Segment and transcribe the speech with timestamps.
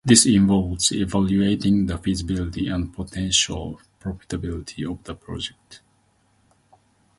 [0.03, 5.81] This involves evaluating the feasibility and potential profitability of the project.